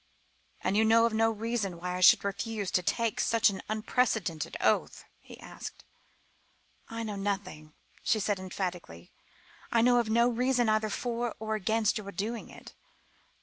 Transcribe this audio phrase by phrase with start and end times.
[0.65, 5.05] "You know of no reason why I should refuse to take such an unprecedented oath?"
[5.19, 5.83] he asked.
[6.89, 9.11] "I know nothing!" she answered emphatically.
[9.71, 12.73] "I know of no reason, either for or against your doing it.